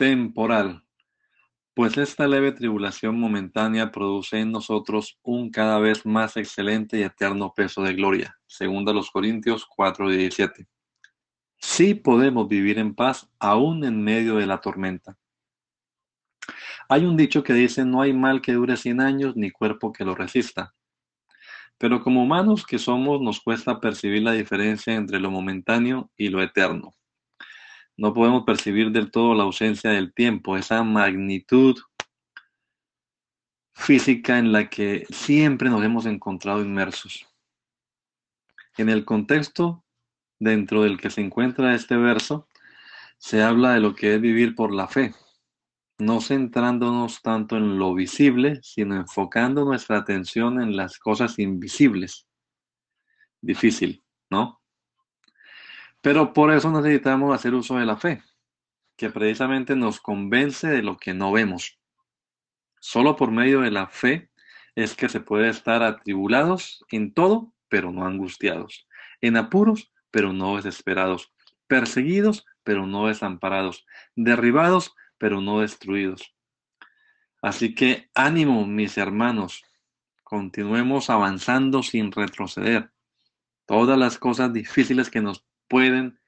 [0.00, 0.82] Temporal,
[1.74, 7.52] pues esta leve tribulación momentánea produce en nosotros un cada vez más excelente y eterno
[7.54, 10.66] peso de gloria, según a los Corintios 4:17.
[11.58, 15.18] Sí podemos vivir en paz aún en medio de la tormenta.
[16.88, 20.06] Hay un dicho que dice, no hay mal que dure 100 años ni cuerpo que
[20.06, 20.74] lo resista.
[21.76, 26.42] Pero como humanos que somos nos cuesta percibir la diferencia entre lo momentáneo y lo
[26.42, 26.94] eterno
[28.00, 31.78] no podemos percibir del todo la ausencia del tiempo, esa magnitud
[33.74, 37.28] física en la que siempre nos hemos encontrado inmersos.
[38.78, 39.84] En el contexto
[40.38, 42.48] dentro del que se encuentra este verso,
[43.18, 45.14] se habla de lo que es vivir por la fe,
[45.98, 52.26] no centrándonos tanto en lo visible, sino enfocando nuestra atención en las cosas invisibles.
[53.42, 54.59] Difícil, ¿no?
[56.00, 58.22] Pero por eso necesitamos hacer uso de la fe,
[58.96, 61.78] que precisamente nos convence de lo que no vemos.
[62.80, 64.30] Solo por medio de la fe
[64.74, 68.86] es que se puede estar atribulados en todo, pero no angustiados,
[69.20, 71.32] en apuros, pero no desesperados,
[71.66, 76.34] perseguidos, pero no desamparados, derribados, pero no destruidos.
[77.42, 79.64] Así que ánimo, mis hermanos,
[80.24, 82.90] continuemos avanzando sin retroceder.
[83.66, 86.20] Todas las cosas difíciles que nos pueden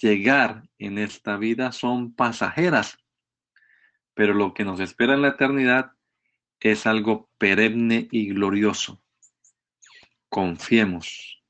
[0.00, 2.98] llegar en esta vida son pasajeras,
[4.14, 5.92] pero lo que nos espera en la eternidad
[6.58, 9.02] es algo perenne y glorioso.
[10.30, 11.44] Confiemos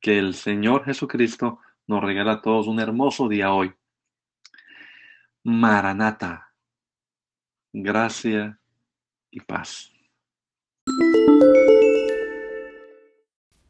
[0.00, 3.72] que el Señor Jesucristo nos regala a todos un hermoso día hoy.
[5.44, 6.54] Maranata,
[7.72, 8.58] gracia
[9.30, 9.92] y paz.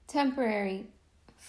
[0.07, 1.02] Temporary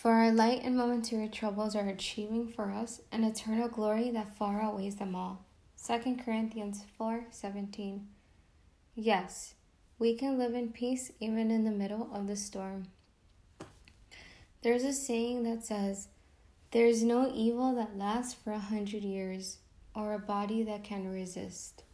[0.04, 4.62] For our light and momentary troubles are achieving for us an eternal glory that far
[4.62, 5.46] outweighs them all.
[5.82, 8.02] 2 Corinthians 4:17.
[8.96, 9.54] Yes,
[9.98, 12.88] we can live in peace even in the middle of the storm.
[14.62, 16.10] There's a saying that says,
[16.72, 19.60] There's no evil that lasts for a hundred years,
[19.96, 21.86] or a body that can resist.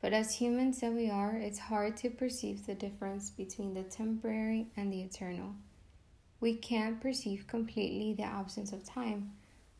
[0.00, 4.68] But as humans that we are, it's hard to perceive the difference between the temporary
[4.74, 5.56] and the eternal
[6.42, 9.30] we can't perceive completely the absence of time,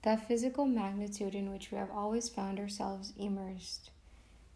[0.03, 3.91] that physical magnitude in which we have always found ourselves immersed.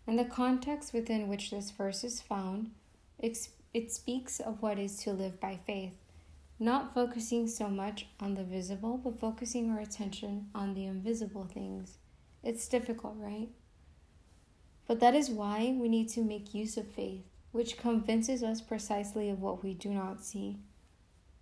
[0.06, 2.70] In the context within which this verse is found,
[3.18, 5.96] it speaks of what is to live by faith,
[6.60, 11.98] not focusing so much on the visible, but focusing our attention on the invisible things.
[12.44, 13.48] It's difficult, right?
[14.86, 19.28] But that is why we need to make use of faith, which convinces us precisely
[19.28, 20.58] of what we do not see.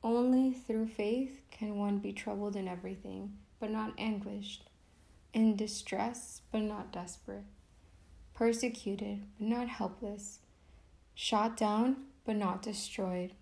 [0.05, 4.69] Only through faith can one be troubled in everything, but not anguished,
[5.33, 7.45] in distress, but not desperate,
[8.35, 10.41] persecuted, but not helpless,
[11.15, 13.33] shot down, but not destroyed.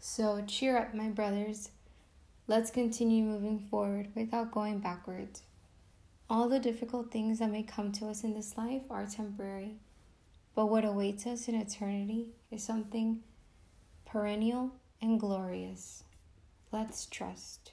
[0.00, 1.70] So cheer up, my brothers.
[2.48, 5.44] Let's continue moving forward without going backwards.
[6.28, 9.76] All the difficult things that may come to us in this life are temporary,
[10.56, 13.20] but what awaits us in eternity is something
[14.04, 16.04] perennial and glorious.
[16.72, 17.72] Let's trust.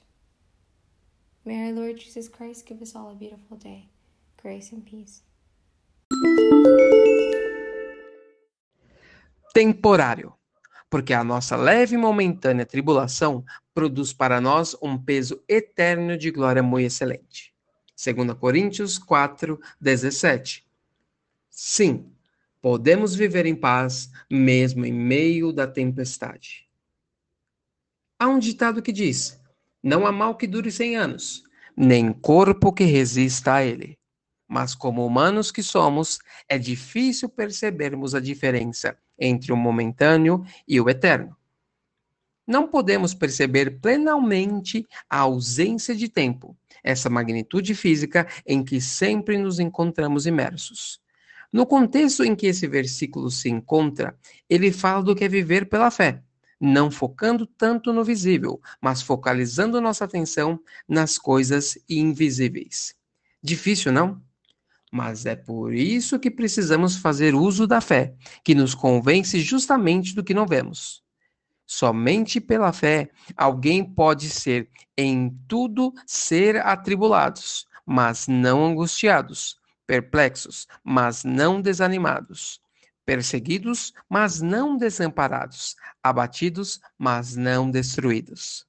[1.44, 3.88] May our Lord Jesus Christ give us all a beautiful day.
[4.40, 5.22] Grace and peace.
[9.52, 10.32] Temporário,
[10.88, 16.62] porque a nossa leve e momentânea tribulação produz para nós um peso eterno de glória
[16.62, 17.52] muito excelente.
[18.02, 20.66] 2 Coríntios 4, 17.
[21.50, 22.10] Sim,
[22.60, 26.68] podemos viver em paz mesmo em meio da tempestade.
[28.22, 29.42] Há um ditado que diz:
[29.82, 31.42] Não há mal que dure cem anos,
[31.76, 33.98] nem corpo que resista a ele.
[34.46, 40.88] Mas, como humanos que somos, é difícil percebermos a diferença entre o momentâneo e o
[40.88, 41.36] eterno.
[42.46, 49.58] Não podemos perceber plenamente a ausência de tempo, essa magnitude física em que sempre nos
[49.58, 51.00] encontramos imersos.
[51.52, 54.16] No contexto em que esse versículo se encontra,
[54.48, 56.22] ele fala do que é viver pela fé
[56.64, 62.94] não focando tanto no visível, mas focalizando nossa atenção nas coisas invisíveis.
[63.42, 64.22] Difícil, não?
[64.92, 68.14] Mas é por isso que precisamos fazer uso da fé,
[68.44, 71.02] que nos convence justamente do que não vemos.
[71.66, 81.24] Somente pela fé alguém pode ser em tudo ser atribulados, mas não angustiados, perplexos, mas
[81.24, 82.61] não desanimados,
[83.04, 88.66] perseguidos, mas não desamparados, abatidos, mas não destruídos.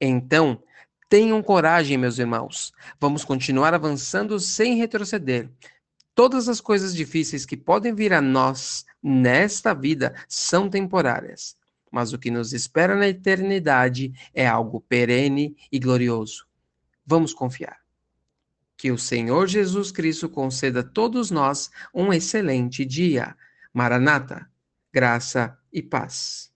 [0.00, 0.62] Então,
[1.08, 2.72] tenham coragem, meus irmãos.
[3.00, 5.50] Vamos continuar avançando sem retroceder.
[6.14, 11.56] Todas as coisas difíceis que podem vir a nós nesta vida são temporárias,
[11.90, 16.46] mas o que nos espera na eternidade é algo perene e glorioso.
[17.06, 17.87] Vamos confiar.
[18.78, 23.34] Que o Senhor Jesus Cristo conceda a todos nós um excelente dia.
[23.74, 24.48] Maranata,
[24.92, 26.52] graça e paz.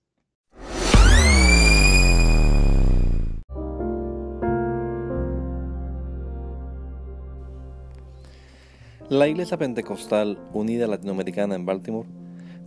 [9.11, 12.09] La Iglesia Pentecostal Unida Latinoamericana en Baltimore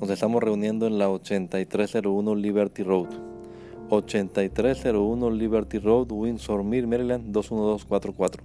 [0.02, 3.08] nos estamos reuniendo en la 8301 Liberty Road.
[3.90, 8.45] 8301 Liberty Road, Windsor Mill, Maryland 21244